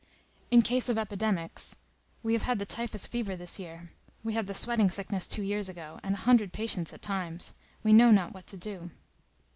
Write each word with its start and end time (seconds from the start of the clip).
"In 0.49 0.63
case 0.63 0.89
of 0.89 0.97
epidemics,—we 0.97 2.33
have 2.33 2.41
had 2.41 2.57
the 2.57 2.65
typhus 2.65 3.05
fever 3.05 3.35
this 3.35 3.59
year; 3.59 3.91
we 4.23 4.33
had 4.33 4.47
the 4.47 4.53
sweating 4.55 4.89
sickness 4.89 5.27
two 5.27 5.43
years 5.43 5.69
ago, 5.69 5.99
and 6.01 6.15
a 6.15 6.25
hundred 6.25 6.51
patients 6.51 6.91
at 6.91 7.03
times,—we 7.03 7.93
know 7.93 8.09
not 8.09 8.33
what 8.33 8.47
to 8.47 8.57
do." 8.57 8.89